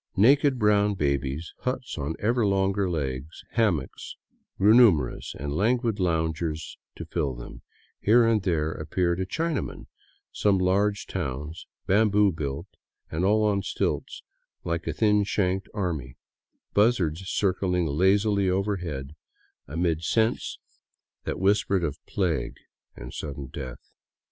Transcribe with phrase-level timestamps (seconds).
[0.17, 4.15] Naked brown babies, huts on ever longer legs, hammocks,
[4.57, 7.61] grew numerous, and languid loungers to fill them;
[7.99, 9.85] here and there appeared a Chinaman;
[10.31, 12.65] some large towns, bamboo built
[13.11, 14.23] and all on stilts,
[14.63, 16.15] like a thin shanked army;
[16.73, 19.15] buzzards circling lazily overhead
[19.67, 20.57] amid scents
[21.25, 22.57] that 179 VAGABONDING DOWN THE ANDES whispered of plague
[22.95, 23.91] and sudden death.